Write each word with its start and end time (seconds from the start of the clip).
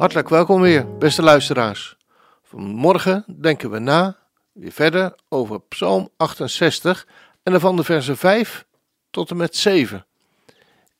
Hartelijk 0.00 0.28
welkom 0.28 0.60
weer, 0.60 0.98
beste 0.98 1.22
luisteraars. 1.22 1.96
Vanmorgen 2.42 3.24
denken 3.40 3.70
we 3.70 3.78
na, 3.78 4.16
weer 4.52 4.72
verder, 4.72 5.14
over 5.28 5.60
Psalm 5.60 6.08
68 6.16 7.06
en 7.42 7.52
daarvan 7.52 7.76
de 7.76 7.84
versen 7.84 8.16
5 8.16 8.66
tot 9.10 9.30
en 9.30 9.36
met 9.36 9.56
7. 9.56 10.06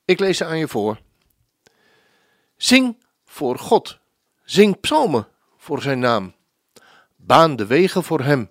Ik 0.04 0.18
lees 0.18 0.36
ze 0.36 0.44
aan 0.44 0.58
je 0.58 0.68
voor. 0.68 1.00
Zing 2.56 3.04
voor 3.24 3.58
God, 3.58 3.98
zing 4.44 4.80
psalmen 4.80 5.28
voor 5.56 5.82
zijn 5.82 5.98
naam. 5.98 6.34
Baan 7.16 7.56
de 7.56 7.66
wegen 7.66 8.04
voor 8.04 8.20
hem, 8.20 8.50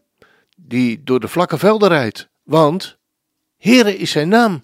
die 0.57 1.03
door 1.03 1.19
de 1.19 1.27
vlakke 1.27 1.57
velden 1.57 1.89
rijdt, 1.89 2.29
want 2.43 2.97
Heere 3.57 3.97
is 3.97 4.11
zijn 4.11 4.29
naam. 4.29 4.63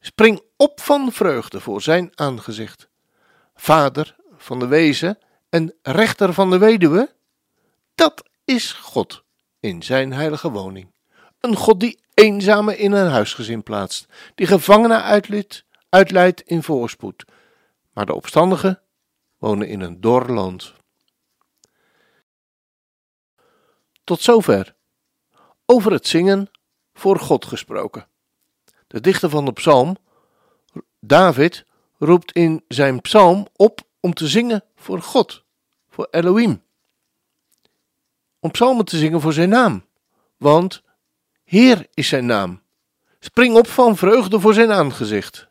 Spring 0.00 0.42
op 0.56 0.80
van 0.80 1.12
vreugde 1.12 1.60
voor 1.60 1.82
zijn 1.82 2.10
aangezicht. 2.14 2.88
Vader 3.54 4.16
van 4.48 4.58
de 4.58 4.66
wezen 4.66 5.18
en 5.48 5.74
rechter 5.82 6.34
van 6.34 6.50
de 6.50 6.58
weduwe, 6.58 7.14
dat 7.94 8.28
is 8.44 8.72
God 8.72 9.22
in 9.60 9.82
zijn 9.82 10.12
heilige 10.12 10.50
woning. 10.50 10.92
Een 11.40 11.56
God 11.56 11.80
die 11.80 12.00
eenzame 12.14 12.76
in 12.76 12.92
een 12.92 13.10
huisgezin 13.10 13.62
plaatst, 13.62 14.06
die 14.34 14.46
gevangenen 14.46 15.02
uitleidt, 15.02 15.64
uitleidt 15.88 16.40
in 16.40 16.62
voorspoed, 16.62 17.24
maar 17.92 18.06
de 18.06 18.14
opstandigen 18.14 18.80
wonen 19.38 19.68
in 19.68 19.80
een 19.80 20.00
dor 20.00 20.30
land. 20.30 20.72
Tot 24.04 24.20
zover. 24.20 24.74
Over 25.66 25.92
het 25.92 26.06
zingen 26.06 26.50
voor 26.92 27.18
God 27.18 27.44
gesproken. 27.44 28.06
De 28.86 29.00
dichter 29.00 29.30
van 29.30 29.44
de 29.44 29.52
psalm, 29.52 29.96
David, 31.00 31.64
roept 31.98 32.32
in 32.32 32.64
zijn 32.68 33.00
psalm 33.00 33.46
op 33.56 33.86
om 34.00 34.14
te 34.14 34.28
zingen 34.28 34.64
voor 34.76 35.02
God, 35.02 35.44
voor 35.88 36.08
Elohim. 36.10 36.62
Om 38.38 38.50
psalmen 38.50 38.84
te 38.84 38.96
zingen 38.96 39.20
voor 39.20 39.32
zijn 39.32 39.48
naam, 39.48 39.86
want 40.36 40.82
Heer 41.44 41.86
is 41.94 42.08
zijn 42.08 42.26
naam. 42.26 42.62
Spring 43.20 43.56
op 43.56 43.66
van 43.66 43.96
vreugde 43.96 44.40
voor 44.40 44.54
zijn 44.54 44.72
aangezicht. 44.72 45.48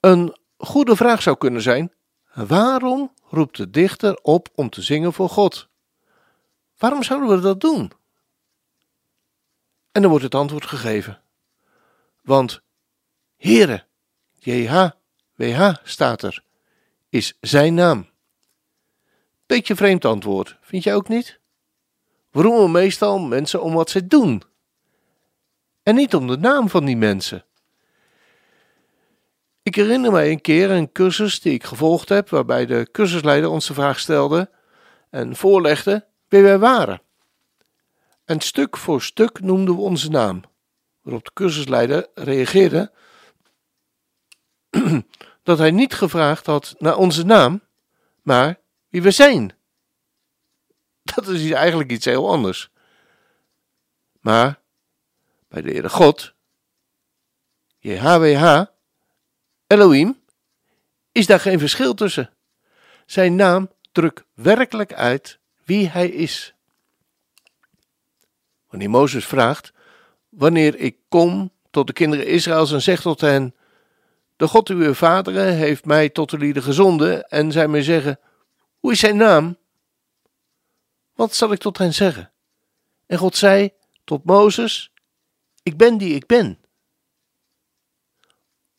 Een 0.00 0.36
goede 0.56 0.96
vraag 0.96 1.22
zou 1.22 1.36
kunnen 1.36 1.62
zijn: 1.62 1.92
waarom 2.34 3.14
roept 3.28 3.56
de 3.56 3.70
dichter 3.70 4.18
op 4.22 4.48
om 4.54 4.70
te 4.70 4.82
zingen 4.82 5.12
voor 5.12 5.28
God? 5.28 5.68
Waarom 6.78 7.02
zouden 7.02 7.28
we 7.28 7.40
dat 7.40 7.60
doen? 7.60 7.92
En 9.92 10.00
dan 10.02 10.10
wordt 10.10 10.24
het 10.24 10.34
antwoord 10.34 10.66
gegeven. 10.66 11.22
Want 12.22 12.62
Heere, 13.36 13.86
JHWH 14.38 15.74
staat 15.82 16.22
er, 16.22 16.44
is 17.10 17.36
zijn 17.40 17.74
naam. 17.74 18.08
Beetje 19.46 19.76
vreemd 19.76 20.04
antwoord, 20.04 20.56
vind 20.60 20.82
je 20.82 20.92
ook 20.92 21.08
niet? 21.08 21.40
We 22.30 22.42
roemen 22.42 22.70
meestal 22.70 23.18
mensen 23.18 23.62
om 23.62 23.74
wat 23.74 23.90
ze 23.90 24.06
doen. 24.06 24.42
En 25.82 25.94
niet 25.94 26.14
om 26.14 26.26
de 26.26 26.36
naam 26.36 26.68
van 26.68 26.84
die 26.84 26.96
mensen. 26.96 27.44
Ik 29.62 29.74
herinner 29.74 30.12
mij 30.12 30.30
een 30.30 30.40
keer 30.40 30.70
een 30.70 30.92
cursus 30.92 31.40
die 31.40 31.52
ik 31.52 31.64
gevolgd 31.64 32.08
heb, 32.08 32.28
waarbij 32.28 32.66
de 32.66 32.88
cursusleider 32.92 33.50
ons 33.50 33.66
de 33.66 33.74
vraag 33.74 33.98
stelde 33.98 34.50
en 35.10 35.36
voorlegde 35.36 36.06
wie 36.28 36.42
wij 36.42 36.58
waren. 36.58 37.02
En 38.24 38.40
stuk 38.40 38.76
voor 38.76 39.02
stuk 39.02 39.40
noemden 39.40 39.74
we 39.74 39.80
onze 39.80 40.10
naam, 40.10 40.42
waarop 41.02 41.24
de 41.24 41.30
cursusleider 41.32 42.06
reageerde 42.14 42.92
dat 45.42 45.58
hij 45.58 45.70
niet 45.70 45.94
gevraagd 45.94 46.46
had 46.46 46.74
naar 46.78 46.96
onze 46.96 47.24
naam, 47.24 47.62
maar 48.22 48.60
wie 48.88 49.02
we 49.02 49.10
zijn. 49.10 49.54
Dat 51.14 51.28
is 51.28 51.50
eigenlijk 51.50 51.90
iets 51.90 52.04
heel 52.04 52.30
anders. 52.30 52.70
Maar 54.20 54.60
bij 55.48 55.62
de 55.62 55.70
Heere 55.70 55.88
God, 55.88 56.34
JHWH, 57.78 58.64
Elohim, 59.66 60.20
is 61.12 61.26
daar 61.26 61.40
geen 61.40 61.58
verschil 61.58 61.94
tussen. 61.94 62.30
Zijn 63.06 63.34
naam 63.34 63.70
drukt 63.92 64.24
werkelijk 64.34 64.92
uit 64.92 65.38
wie 65.64 65.88
hij 65.88 66.08
is. 66.08 66.54
Wanneer 68.68 68.90
Mozes 68.90 69.26
vraagt: 69.26 69.72
Wanneer 70.28 70.76
ik 70.76 70.96
kom 71.08 71.52
tot 71.70 71.86
de 71.86 71.92
kinderen 71.92 72.26
Israëls 72.26 72.72
en 72.72 72.82
zeg 72.82 73.00
tot 73.00 73.20
hen: 73.20 73.54
De 74.40 74.48
God 74.48 74.68
uw 74.68 74.94
vaderen 74.94 75.54
heeft 75.54 75.84
mij 75.84 76.08
tot 76.08 76.30
de 76.30 76.38
lieden 76.38 76.62
gezonden, 76.62 77.28
en 77.28 77.52
zij 77.52 77.68
mij 77.68 77.82
zeggen: 77.82 78.18
Hoe 78.78 78.92
is 78.92 78.98
zijn 78.98 79.16
naam? 79.16 79.56
Wat 81.14 81.34
zal 81.34 81.52
ik 81.52 81.58
tot 81.58 81.78
hen 81.78 81.94
zeggen? 81.94 82.32
En 83.06 83.18
God 83.18 83.36
zei 83.36 83.70
tot 84.04 84.24
Mozes: 84.24 84.92
Ik 85.62 85.76
ben 85.76 85.98
die 85.98 86.14
ik 86.14 86.26
ben. 86.26 86.58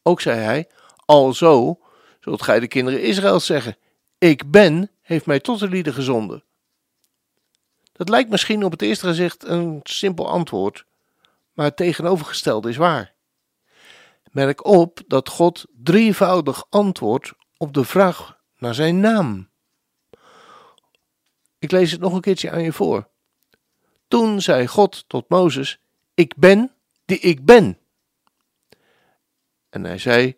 Ook 0.01 0.21
zei 0.21 0.39
hij: 0.39 0.69
Alzo 1.05 1.79
zult 2.19 2.41
gij 2.41 2.59
de 2.59 2.67
kinderen 2.67 3.01
Israëls 3.01 3.45
zeggen: 3.45 3.77
Ik 4.17 4.51
ben 4.51 4.91
heeft 5.01 5.25
mij 5.25 5.39
tot 5.39 5.59
de 5.59 5.69
lieden 5.69 5.93
gezonden. 5.93 6.43
Dat 7.91 8.09
lijkt 8.09 8.29
misschien 8.29 8.63
op 8.63 8.71
het 8.71 8.81
eerste 8.81 9.07
gezicht 9.07 9.43
een 9.43 9.79
simpel 9.83 10.29
antwoord, 10.29 10.85
maar 11.53 11.65
het 11.65 11.77
tegenovergestelde 11.77 12.69
is 12.69 12.77
waar. 12.77 13.13
Merk 14.31 14.65
op 14.65 15.01
dat 15.07 15.29
God 15.29 15.65
drievoudig 15.69 16.65
antwoordt 16.69 17.33
op 17.57 17.73
de 17.73 17.85
vraag 17.85 18.39
naar 18.57 18.73
zijn 18.73 18.99
naam. 18.99 19.49
Ik 21.59 21.71
lees 21.71 21.91
het 21.91 22.01
nog 22.01 22.13
een 22.13 22.21
keertje 22.21 22.51
aan 22.51 22.63
je 22.63 22.73
voor. 22.73 23.09
Toen 24.07 24.41
zei 24.41 24.67
God 24.67 25.03
tot 25.07 25.29
Mozes: 25.29 25.79
Ik 26.13 26.35
ben 26.35 26.75
die 27.05 27.19
ik 27.19 27.45
ben. 27.45 27.79
En 29.69 29.83
hij 29.83 29.97
zei: 29.97 30.37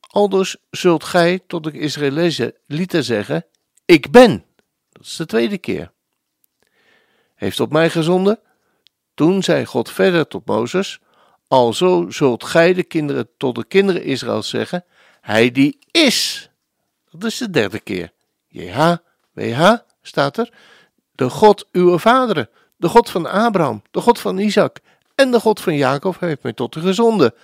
Aldus 0.00 0.56
zult 0.70 1.04
gij 1.04 1.38
tot 1.46 1.64
de 1.64 1.72
Israëlieten 1.72 3.04
zeggen: 3.04 3.46
Ik 3.84 4.10
ben. 4.10 4.44
Dat 4.88 5.02
is 5.02 5.16
de 5.16 5.26
tweede 5.26 5.58
keer 5.58 5.92
heeft 7.40 7.60
op 7.60 7.72
mij 7.72 7.90
gezonden? 7.90 8.40
Toen 9.14 9.42
zei 9.42 9.64
God 9.64 9.90
verder 9.90 10.26
tot 10.26 10.46
Mozes: 10.46 11.00
Alzo 11.50 12.10
zult 12.10 12.44
gij 12.44 12.74
de 12.74 12.82
kinderen 12.82 13.28
tot 13.36 13.54
de 13.54 13.64
kinderen 13.64 14.02
Israël 14.02 14.42
zeggen: 14.42 14.84
Hij 15.20 15.50
die 15.50 15.78
is. 15.90 16.50
Dat 17.10 17.24
is 17.24 17.38
de 17.38 17.50
derde 17.50 17.80
keer. 17.80 18.12
JHWH 18.48 19.74
staat 20.02 20.36
er. 20.36 20.52
De 21.12 21.30
God 21.30 21.68
uw 21.72 21.98
vaderen, 21.98 22.48
de 22.76 22.88
God 22.88 23.10
van 23.10 23.26
Abraham, 23.26 23.82
de 23.90 24.00
God 24.00 24.18
van 24.18 24.38
Isaac 24.38 24.78
en 25.14 25.30
de 25.30 25.40
God 25.40 25.60
van 25.60 25.74
Jacob 25.76 26.20
heeft 26.20 26.42
mij 26.42 26.52
tot 26.52 26.76
u 26.76 26.80
gezonden. 26.80 27.34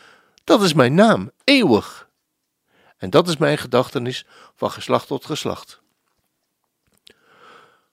Dat 0.45 0.63
is 0.63 0.73
mijn 0.73 0.95
naam, 0.95 1.31
eeuwig. 1.45 2.09
En 2.97 3.11
dat 3.11 3.29
is 3.29 3.37
mijn 3.37 3.59
gedachtenis 3.59 4.27
van 4.55 4.71
geslacht 4.71 5.07
tot 5.07 5.25
geslacht. 5.25 5.81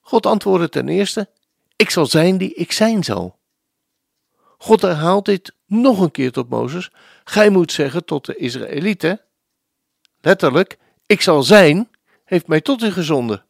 God 0.02 0.26
antwoordde 0.26 0.70
ten 0.70 0.90
eerste: 0.90 1.30
ik 1.76 1.90
zal 1.90 2.06
zijn 2.06 2.38
die 2.38 2.54
ik 2.54 2.72
zijn 2.72 3.04
zal. 3.04 3.42
God 4.58 4.82
herhaalt 4.82 5.26
dit 5.26 5.54
nog 5.82 6.00
een 6.00 6.12
keer 6.12 6.32
tot 6.32 6.50
Mozes. 6.50 6.92
Gij 7.24 7.50
moet 7.50 7.72
zeggen 7.72 8.06
tot 8.06 8.26
de 8.26 8.36
Israëlieten, 8.36 9.22
letterlijk, 10.22 10.78
ik 11.06 11.22
zal 11.22 11.44
zijn, 11.44 11.90
heeft 12.24 12.48
mij 12.48 12.62
tot 12.62 12.82
u 12.82 12.92
gezonden. 12.92 13.46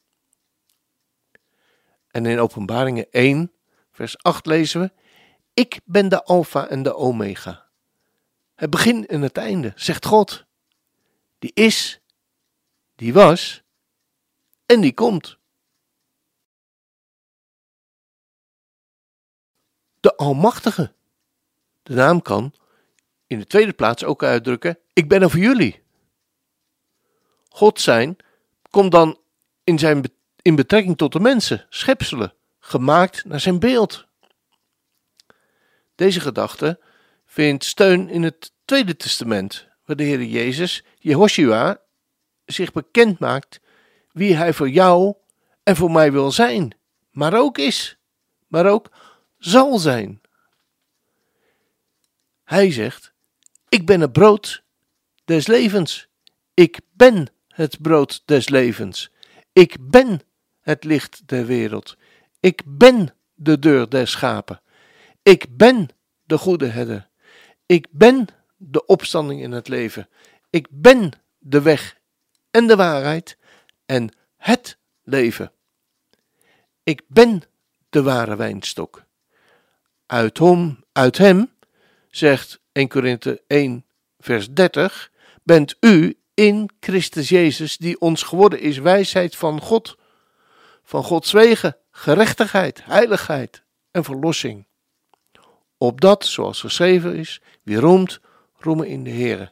En 2.08 2.26
in 2.26 2.40
Openbaringen 2.40 3.12
1, 3.12 3.52
vers 3.92 4.18
8 4.24 4.46
lezen 4.46 4.82
we, 4.82 4.92
ik 5.54 5.80
ben 5.84 6.10
de 6.10 6.24
Alpha 6.24 6.68
en 6.68 6.84
de 6.84 6.96
Omega. 6.96 7.68
Het 8.56 8.70
begin 8.70 9.08
en 9.08 9.22
het 9.22 9.38
einde, 9.38 9.72
zegt 9.76 10.06
God. 10.06 10.46
Die 11.40 11.52
is, 11.54 12.02
die 12.96 13.14
was 13.14 13.64
en 14.66 14.82
die 14.82 14.94
komt. 14.94 15.42
de 20.04 20.16
Almachtige. 20.18 20.94
De 21.84 21.94
naam 21.94 22.22
kan 22.22 22.54
in 23.28 23.40
de 23.40 23.48
tweede 23.48 23.74
plaats 23.74 24.04
ook 24.04 24.24
uitdrukken: 24.24 24.80
Ik 24.94 25.08
ben 25.08 25.22
er 25.22 25.30
voor 25.30 25.40
jullie. 25.40 25.82
God 27.50 27.82
zijn 27.82 28.18
komt 28.74 28.92
dan 28.92 29.20
in, 29.64 29.80
zijn, 29.80 30.04
in 30.42 30.56
betrekking 30.56 30.98
tot 30.98 31.12
de 31.12 31.20
mensen, 31.20 31.66
schepselen, 31.70 32.34
gemaakt 32.60 33.26
naar 33.26 33.40
zijn 33.40 33.60
beeld. 33.60 34.08
Deze 35.96 36.20
gedachte 36.20 36.80
vindt 37.26 37.64
steun 37.64 38.10
in 38.10 38.24
het 38.24 38.52
Tweede 38.66 38.96
Testament, 38.96 39.68
waar 39.86 39.96
de 39.96 40.04
Heer 40.04 40.24
Jezus, 40.24 40.84
Jehoshua, 41.00 41.82
zich 42.46 42.72
bekend 42.72 43.20
maakt 43.20 43.60
wie 44.12 44.36
hij 44.36 44.54
voor 44.54 44.70
jou 44.70 45.16
en 45.64 45.76
voor 45.76 45.92
mij 45.92 46.12
wil 46.12 46.32
zijn, 46.32 46.78
maar 47.12 47.34
ook 47.34 47.58
is, 47.58 47.98
maar 48.48 48.66
ook 48.66 48.92
zal 49.38 49.78
zijn. 49.78 50.22
Hij 52.54 52.72
zegt: 52.72 53.14
Ik 53.70 53.86
ben 53.86 54.02
het 54.02 54.12
brood 54.12 54.64
des 55.26 55.48
levens. 55.48 56.08
Ik 56.54 56.80
ben 56.92 57.28
het 57.48 57.82
brood 57.82 58.22
des 58.26 58.50
levens. 58.50 59.12
Ik 59.54 59.76
ben 59.80 60.22
het 60.62 60.84
licht 60.84 61.28
der 61.28 61.46
wereld. 61.46 61.98
Ik 62.40 62.62
ben 62.66 63.16
de 63.34 63.60
deur 63.60 63.90
der 63.90 64.08
schapen. 64.08 64.62
Ik 65.24 65.58
ben 65.58 65.90
de 66.24 66.38
goede 66.38 66.66
herder. 66.66 67.10
Ik 67.66 67.88
ben 67.92 68.28
de 68.58 68.86
opstanding 68.86 69.42
in 69.42 69.52
het 69.52 69.68
leven. 69.68 70.10
Ik 70.50 70.68
ben 70.72 71.12
de 71.40 71.62
weg 71.62 72.00
en 72.52 72.68
de 72.68 72.76
waarheid 72.76 73.38
en 73.86 74.16
het 74.38 74.78
leven. 75.04 75.52
Ik 76.84 77.02
ben 77.08 77.42
de 77.90 78.04
ware 78.04 78.36
wijnstok. 78.36 79.04
Uit 80.06 80.38
hem, 80.38 80.84
uit 80.92 81.18
hem, 81.18 81.53
zegt 82.16 82.60
1 82.72 82.88
Korinthe 82.88 83.42
1 83.48 83.86
vers 84.20 84.50
30, 84.50 85.12
bent 85.44 85.76
u 85.80 86.18
in 86.34 86.70
Christus 86.80 87.30
Jezus, 87.30 87.78
die 87.78 88.00
ons 88.00 88.24
geworden 88.24 88.60
is 88.60 88.78
wijsheid 88.78 89.36
van 89.36 89.62
God, 89.62 89.98
van 90.84 91.04
Gods 91.04 91.32
wegen, 91.32 91.78
gerechtigheid, 91.92 92.86
heiligheid 92.86 93.64
en 93.92 94.04
verlossing. 94.04 94.66
Opdat, 95.78 96.26
zoals 96.26 96.60
geschreven 96.60 97.16
is, 97.16 97.42
wie 97.64 97.78
roemt, 97.78 98.20
roemen 98.58 98.88
in 98.88 99.04
de 99.04 99.10
Here. 99.10 99.52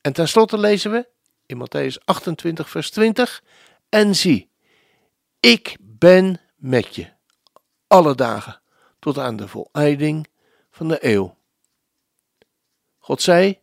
En 0.00 0.12
tenslotte 0.12 0.58
lezen 0.58 0.90
we 0.90 1.08
in 1.46 1.66
Matthäus 1.66 2.04
28, 2.04 2.70
vers 2.70 2.90
20: 2.90 3.42
En 3.88 4.16
zie, 4.16 4.50
ik 5.40 5.76
ben 5.80 6.40
met 6.56 6.94
je 6.94 7.06
alle 7.86 8.14
dagen 8.14 8.60
tot 8.98 9.18
aan 9.18 9.36
de 9.36 9.48
voleinding 9.48 10.28
van 10.70 10.88
de 10.88 10.98
eeuw. 11.00 11.38
God 13.10 13.22
zei: 13.22 13.58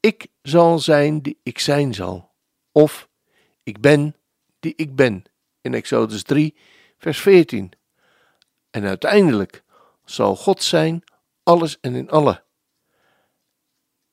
Ik 0.00 0.26
zal 0.42 0.78
zijn 0.78 1.22
die 1.22 1.38
ik 1.42 1.58
zijn 1.58 1.94
zal, 1.94 2.32
of 2.72 3.08
ik 3.62 3.80
ben 3.80 4.16
die 4.60 4.72
ik 4.76 4.96
ben, 4.96 5.24
in 5.60 5.74
Exodus 5.74 6.22
3, 6.22 6.56
vers 6.98 7.20
14. 7.20 7.72
En 8.70 8.84
uiteindelijk 8.84 9.64
zal 10.04 10.36
God 10.36 10.62
zijn 10.62 11.02
alles 11.42 11.80
en 11.80 11.94
in 11.94 12.10
alle. 12.10 12.44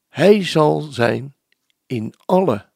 Hij 0.07 0.45
zal 0.45 0.81
zijn 0.81 1.36
in 1.86 2.13
alle. 2.25 2.69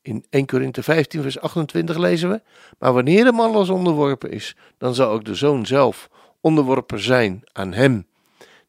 In 0.00 0.24
1 0.30 0.46
Korinthe 0.46 0.82
15, 0.82 1.22
vers 1.22 1.38
28 1.38 1.96
lezen 1.96 2.30
we: 2.30 2.42
Maar 2.78 2.92
wanneer 2.92 3.24
hem 3.24 3.40
alles 3.40 3.68
onderworpen 3.68 4.30
is, 4.30 4.56
dan 4.78 4.94
zal 4.94 5.10
ook 5.10 5.24
de 5.24 5.34
zoon 5.34 5.66
zelf 5.66 6.10
onderworpen 6.40 7.00
zijn 7.00 7.42
aan 7.52 7.72
hem, 7.72 8.06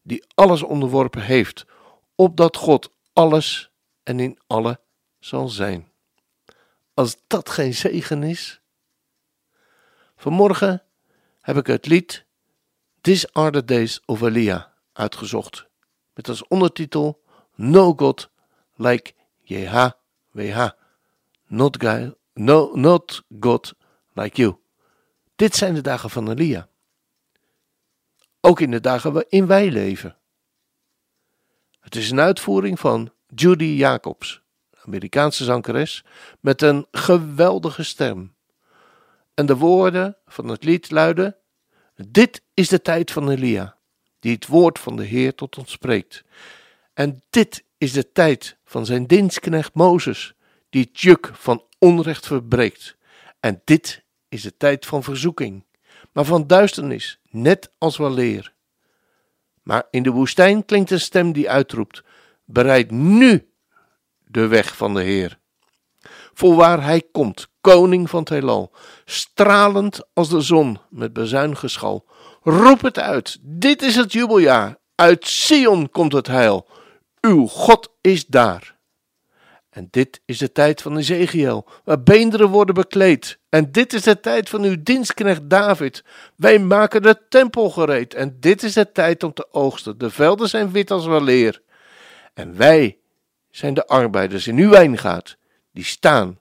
die 0.08 0.24
alles 0.34 0.62
onderworpen 0.62 1.22
heeft, 1.22 1.64
opdat 2.14 2.56
God 2.56 2.92
alles 3.12 3.70
en 4.02 4.20
in 4.20 4.38
alle 4.46 4.80
zal 5.18 5.48
zijn. 5.48 5.88
Als 6.94 7.16
dat 7.26 7.48
geen 7.48 7.74
zegen 7.74 8.22
is. 8.22 8.60
Vanmorgen 10.16 10.82
heb 11.40 11.56
ik 11.56 11.66
het 11.66 11.86
lied 11.86 12.26
These 13.00 13.28
are 13.32 13.50
the 13.50 13.64
days 13.64 14.00
of 14.04 14.20
Elia 14.20 14.72
uitgezocht, 14.92 15.66
met 16.14 16.28
als 16.28 16.46
ondertitel 16.46 17.22
No 17.54 17.92
God 17.96 18.30
like 18.74 19.12
JHWH. 19.42 20.68
Not, 21.46 21.82
guy, 21.82 22.14
no, 22.34 22.70
not 22.74 23.22
God 23.40 23.74
like 24.12 24.36
you. 24.36 24.56
Dit 25.36 25.56
zijn 25.56 25.74
de 25.74 25.80
dagen 25.80 26.10
van 26.10 26.30
Elia. 26.30 26.68
Ook 28.40 28.60
in 28.60 28.70
de 28.70 28.80
dagen 28.80 29.12
waarin 29.12 29.46
wij 29.46 29.70
leven. 29.70 30.16
Het 31.80 31.96
is 31.96 32.10
een 32.10 32.20
uitvoering 32.20 32.80
van 32.80 33.12
Judy 33.34 33.64
Jacobs, 33.64 34.42
Amerikaanse 34.84 35.44
zangeres, 35.44 36.04
met 36.40 36.62
een 36.62 36.86
geweldige 36.90 37.82
stem. 37.82 38.34
En 39.34 39.46
de 39.46 39.56
woorden 39.56 40.16
van 40.26 40.48
het 40.48 40.64
lied 40.64 40.90
luiden: 40.90 41.36
Dit 41.94 42.42
is 42.54 42.68
de 42.68 42.82
tijd 42.82 43.10
van 43.10 43.28
Elia, 43.28 43.76
die 44.18 44.34
het 44.34 44.46
woord 44.46 44.78
van 44.78 44.96
de 44.96 45.04
Heer 45.04 45.34
tot 45.34 45.58
ons 45.58 45.70
spreekt. 45.70 46.24
En 46.94 47.22
dit 47.30 47.64
is 47.78 47.92
de 47.92 48.12
tijd 48.12 48.56
van 48.64 48.86
zijn 48.86 49.06
dienstknecht 49.06 49.74
Mozes, 49.74 50.34
die 50.70 50.82
het 50.82 51.00
juk 51.00 51.30
van 51.32 51.64
onrecht 51.78 52.26
verbreekt. 52.26 52.96
En 53.40 53.62
dit 53.64 54.04
is 54.28 54.42
de 54.42 54.56
tijd 54.56 54.86
van 54.86 55.02
verzoeking, 55.02 55.64
maar 56.18 56.26
van 56.26 56.46
duisternis, 56.46 57.20
net 57.30 57.72
als 57.78 57.96
wel 57.96 58.10
leer. 58.10 58.54
Maar 59.62 59.86
in 59.90 60.02
de 60.02 60.10
woestijn 60.10 60.64
klinkt 60.64 60.90
een 60.90 61.00
stem 61.00 61.32
die 61.32 61.50
uitroept: 61.50 62.02
Bereid 62.44 62.90
nu 62.90 63.52
de 64.24 64.46
weg 64.46 64.76
van 64.76 64.94
de 64.94 65.02
Heer. 65.02 65.38
Voorwaar 66.32 66.82
hij 66.82 67.02
komt, 67.12 67.48
koning 67.60 68.10
van 68.10 68.20
het 68.20 68.28
heelal, 68.28 68.72
stralend 69.04 70.00
als 70.12 70.28
de 70.28 70.40
zon 70.40 70.78
met 70.90 71.12
bezuingeschal. 71.12 72.08
Roep 72.42 72.80
het 72.80 72.98
uit, 72.98 73.38
dit 73.40 73.82
is 73.82 73.94
het 73.94 74.12
jubeljaar, 74.12 74.78
uit 74.94 75.26
Sion 75.26 75.90
komt 75.90 76.12
het 76.12 76.26
heil. 76.26 76.68
Uw 77.20 77.46
God 77.46 77.92
is 78.00 78.26
daar. 78.26 78.77
En 79.78 79.88
dit 79.90 80.20
is 80.24 80.38
de 80.38 80.52
tijd 80.52 80.82
van 80.82 80.96
Ezekiel, 80.96 81.66
waar 81.84 82.02
beenderen 82.02 82.48
worden 82.48 82.74
bekleed. 82.74 83.38
En 83.48 83.72
dit 83.72 83.92
is 83.92 84.02
de 84.02 84.20
tijd 84.20 84.48
van 84.48 84.62
uw 84.62 84.76
dienstknecht 84.82 85.50
David. 85.50 86.04
Wij 86.36 86.58
maken 86.58 87.02
de 87.02 87.26
tempel 87.28 87.70
gereed. 87.70 88.14
En 88.14 88.36
dit 88.40 88.62
is 88.62 88.72
de 88.72 88.92
tijd 88.92 89.22
om 89.22 89.32
te 89.32 89.52
oogsten. 89.52 89.98
De 89.98 90.10
velden 90.10 90.48
zijn 90.48 90.72
wit 90.72 90.90
als 90.90 91.06
weleer. 91.06 91.62
En 92.34 92.56
wij 92.56 92.98
zijn 93.50 93.74
de 93.74 93.86
arbeiders 93.86 94.46
in 94.46 94.56
uw 94.56 94.70
wijngaard, 94.70 95.38
die 95.72 95.84
staan 95.84 96.38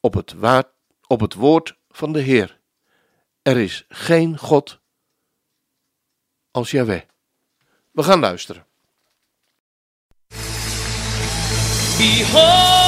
op 0.00 0.14
het, 0.14 0.34
op 1.06 1.20
het 1.20 1.34
woord 1.34 1.76
van 1.90 2.12
de 2.12 2.20
Heer. 2.20 2.58
Er 3.42 3.56
is 3.56 3.84
geen 3.88 4.38
God 4.38 4.80
als 6.50 6.70
Yahweh. 6.70 7.02
We 7.90 8.02
gaan 8.02 8.20
luisteren. 8.20 8.66
Behold. 12.02 12.81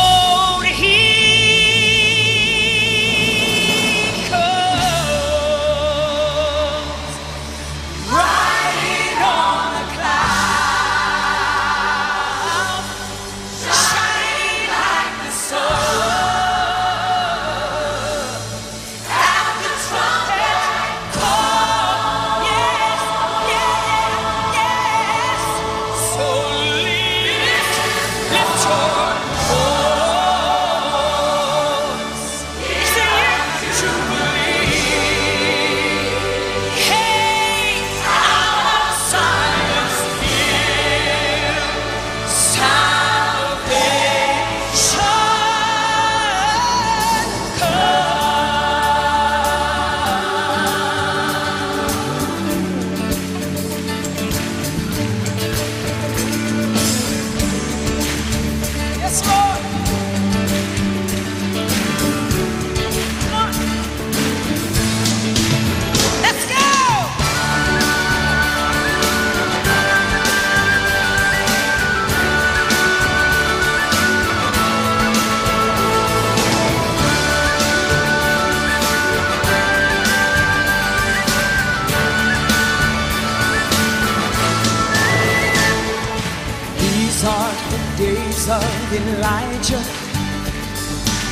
Elijah, 89.09 89.83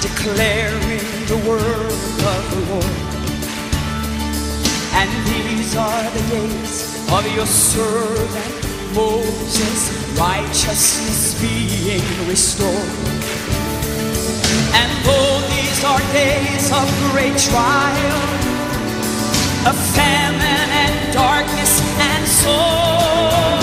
declaring 0.01 1.07
the 1.27 1.39
word 1.49 1.93
of 2.33 2.43
the 2.53 2.61
Lord. 2.71 2.99
And 4.95 5.11
these 5.27 5.75
are 5.77 6.11
the 6.11 6.25
days 6.31 6.97
of 7.11 7.25
your 7.35 7.47
servant 7.47 8.63
Moses, 8.95 10.19
righteousness 10.19 11.41
being 11.41 12.05
restored. 12.29 12.93
And 14.75 14.91
though 15.05 15.41
these 15.49 15.85
are 15.85 16.01
days 16.13 16.71
of 16.73 16.87
great 17.11 17.37
trial, 17.39 18.23
of 19.67 19.77
famine 19.97 20.69
and 20.85 21.13
darkness 21.15 21.81
and 21.99 22.27
sorrow, 22.27 23.62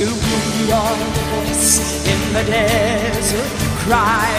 you 0.00 0.06
your 0.06 0.96
voice 1.44 2.06
in 2.08 2.32
the 2.32 2.42
desert 2.50 3.44
cry. 3.80 4.30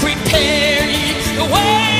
Prepare 0.00 0.86
ye 0.86 1.36
the 1.36 1.44
way. 1.44 1.99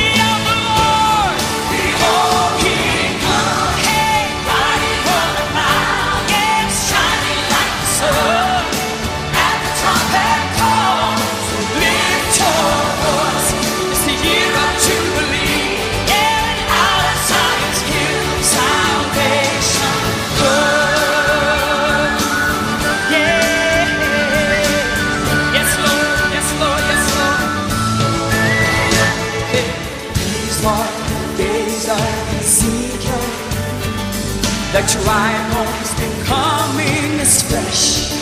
Dry 35.02 35.32
bones 35.52 35.90
becoming 35.94 37.24
fresh. 37.50 38.12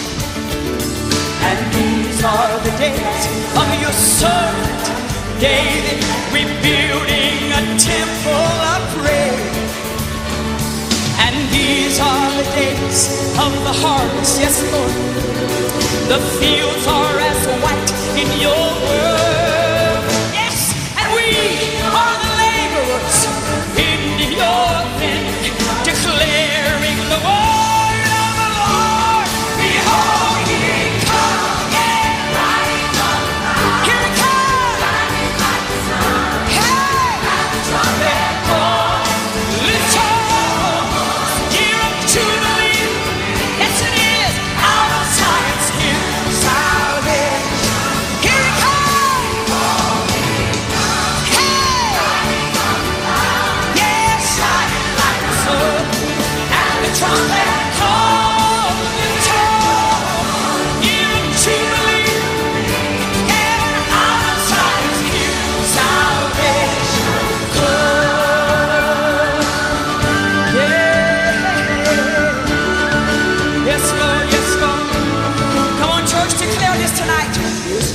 And 1.49 1.59
these 1.75 2.23
are 2.25 2.55
the 2.67 2.73
days 2.79 3.25
of 3.61 3.69
your 3.83 3.93
servant 3.93 4.85
David 5.41 6.03
rebuilding 6.33 7.53
a 7.53 7.63
temple 7.79 8.55
of 8.75 8.81
prayer. 8.97 9.39
And 11.25 11.37
these 11.53 11.99
are 12.01 12.31
the 12.41 12.47
days 12.55 13.01
of 13.45 13.53
the 13.67 13.75
harvest, 13.83 14.41
yes, 14.41 14.57
Lord. 14.73 14.95
The 16.09 16.21
fields 16.39 16.87
are 16.87 17.19
as 17.31 17.47
white 17.63 17.91
in 18.23 18.29
your 18.41 18.67
word. 18.87 19.28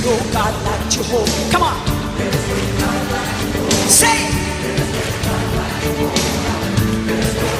No 0.04 0.16
God 0.32 0.54
like 0.64 0.90
Jehovah. 0.90 1.50
Come 1.50 1.62
on. 1.62 1.76
Say 3.88 4.12
it. 4.12 4.34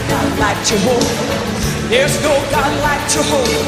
God 0.08 0.38
like 0.38 0.60
Jehovah. 0.66 1.88
There's 1.88 2.16
no 2.20 2.34
God 2.52 2.72
like 2.84 3.08
Jehovah. 3.08 3.64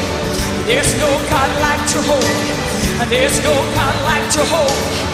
There's 0.66 0.92
no 1.00 1.09
God 1.30 1.50
like 1.64 1.83
Jehovah. 1.88 3.09
There's 3.09 3.38
no 3.45 3.54
God 3.76 3.97
like 4.04 4.26
Jehovah. 4.30 5.06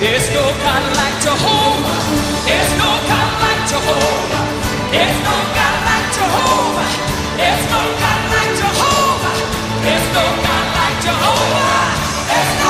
There's 0.00 0.26
no 0.32 0.44
God 0.64 0.84
like 0.96 1.16
Jehovah. 1.20 1.96
There's 2.48 2.72
no 2.80 2.90
God 3.04 3.26
like 3.36 3.62
Jehovah. 3.68 4.42
There's 4.92 5.18
no 5.28 5.36
God 5.56 5.76
like 5.88 6.08
Jehovah. 6.16 6.88
There's 7.36 7.64
no 7.68 7.82
God 8.00 8.20
like 8.32 8.52
Jehovah. 8.60 9.34
There's 9.84 10.06
no 10.16 10.24
God 10.46 10.66
like 10.78 10.96
Jehovah. 11.04 11.84
There's 12.30 12.52
no 12.64 12.69